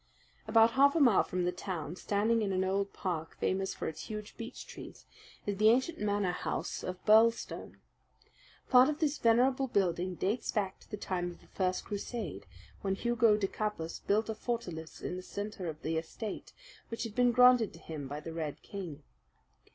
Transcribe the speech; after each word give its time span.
About 0.47 0.71
half 0.71 0.95
a 0.95 0.99
mile 0.99 1.21
from 1.21 1.45
the 1.45 1.51
town, 1.51 1.95
standing 1.95 2.41
in 2.41 2.51
an 2.51 2.63
old 2.63 2.91
park 2.91 3.37
famous 3.39 3.75
for 3.75 3.87
its 3.87 4.05
huge 4.05 4.35
beech 4.35 4.65
trees, 4.65 5.05
is 5.45 5.57
the 5.57 5.69
ancient 5.69 5.99
Manor 5.99 6.31
House 6.31 6.81
of 6.83 6.97
Birlstone. 7.05 7.77
Part 8.71 8.89
of 8.89 8.97
this 8.97 9.19
venerable 9.19 9.67
building 9.67 10.15
dates 10.15 10.51
back 10.51 10.79
to 10.79 10.89
the 10.89 10.97
time 10.97 11.29
of 11.29 11.39
the 11.41 11.45
first 11.49 11.85
crusade, 11.85 12.47
when 12.81 12.95
Hugo 12.95 13.37
de 13.37 13.45
Capus 13.45 13.99
built 13.99 14.27
a 14.27 14.33
fortalice 14.33 15.01
in 15.01 15.17
the 15.17 15.21
centre 15.21 15.67
of 15.67 15.79
the 15.83 15.97
estate, 15.97 16.51
which 16.89 17.03
had 17.03 17.13
been 17.13 17.31
granted 17.31 17.71
to 17.73 17.77
him 17.79 18.07
by 18.07 18.19
the 18.19 18.33
Red 18.33 18.63
King. 18.63 19.03